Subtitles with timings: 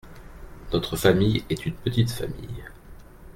[0.73, 2.65] Notre famille est une petite famille.